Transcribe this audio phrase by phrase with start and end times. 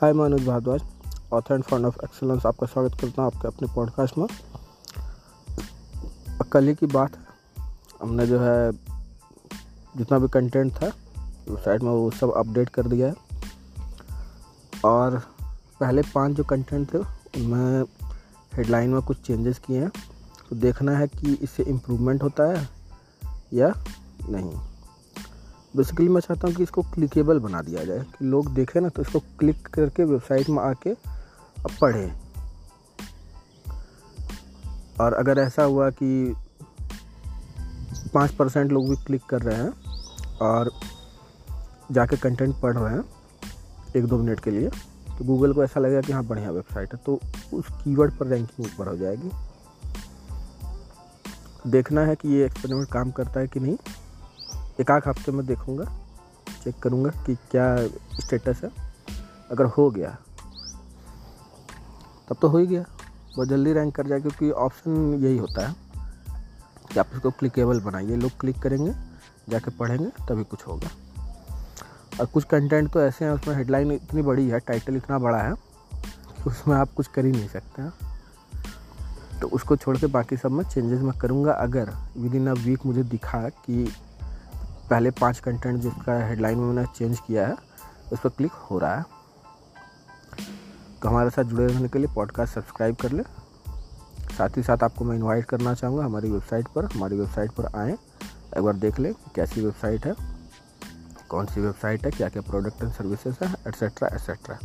[0.00, 0.82] हाय, मैं Anuj Bhardwaj
[1.32, 4.26] author and fund of excellence आपका स्वागत करता हूँ आपके अपने पॉडकास्ट में।
[6.52, 7.22] कल ही की बात है।
[8.02, 8.72] हमने जो है,
[9.96, 10.86] जितना भी कंटेंट था
[11.48, 13.14] वेबसाइट में वो सब अपडेट कर दिया है।
[14.84, 15.22] और
[15.80, 17.82] पहले पाँच जो कंटेंट थे, उनमें
[18.54, 19.92] हेडलाइन में कुछ चेंजेस किए हैं।
[20.50, 22.68] तो देखना है कि इससे इम्प्रूवमेंट होता है
[23.52, 23.74] या
[24.28, 24.69] नहीं।
[25.76, 29.02] बेसिकली मैं चाहता हूँ कि इसको क्लिकेबल बना दिया जाए। कि लोग देखें ना तो
[29.02, 32.12] इसको क्लिक करके वेबसाइट में आके अब पढ़ें।
[35.00, 36.36] और अगर ऐसा हुआ कि
[38.14, 39.72] पाँच परसेंट लोग भी क्लिक कर रहे हैं
[40.42, 40.70] और
[41.92, 43.04] जाके कंटेंट पढ़ रहे हैं
[43.96, 44.68] एक दो मिनट के लिए
[45.18, 47.20] तो गूगल को ऐसा लगेगा कि हाँ बढ़िया वेबसाइट है। तो
[47.54, 49.30] उस कीवर्ड पर रैंकिंग ऊपर हो जाएगी।
[51.66, 53.76] देखना है कि ये एक्सपेरिमेंट काम करता है कि नहीं।
[54.80, 55.84] एक आख हफ़्ते में देखूँगा
[56.64, 57.76] चेक करूँगा कि क्या
[58.20, 58.70] स्टेटस है।
[59.50, 60.16] अगर हो गया,
[62.28, 62.84] तब तो हो ही गया।
[63.36, 65.74] बहुत जल्दी रैंक कर जाए क्योंकि ऑप्शन यही होता है
[66.92, 68.92] कि आप इसको क्लिकेबल बनाइए। लोग क्लिक करेंगे,
[69.48, 70.88] जाके पढ़ेंगे, तभी कुछ होगा।
[72.20, 75.54] और कुछ कंटेंट तो ऐसे हैं, उसमें हेडलाइन इतनी बड़ी है टाइटल इतना बड़ा है,
[75.94, 77.92] कि उसमें आप कुछ कर ही नहीं सकते हैं।
[79.40, 82.86] तो उसको छोड़ के बाकी सब मैं चेंजेस मैं करूँगा। अगर विद इन अ वीक
[82.86, 83.84] मुझे दिखा कि
[84.90, 87.56] पहले पाँच कंटेंट जिसका हेडलाइन में मैंने चेंज किया है,
[88.12, 89.04] उस पर क्लिक हो रहा है।
[91.02, 93.22] तो हमारे साथ जुड़े रहने के लिए पॉडकास्ट सब्सक्राइब कर ले।
[94.36, 97.92] साथ ही साथ आपको मैं इनवाइट करना चाहूँगा हमारी वेबसाइट पर। हमारी वेबसाइट पर आएँ,
[97.92, 100.14] एक बार देख लें कैसी वेबसाइट है,
[101.28, 104.58] कौन सी वेबसाइट है क्या क्या प्रोडक्ट एंड सर्विसेज़ है एट्सेट्रा एट्सेट्रा